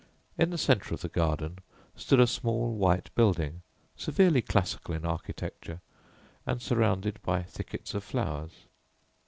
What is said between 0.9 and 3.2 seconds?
of the garden stood a small, white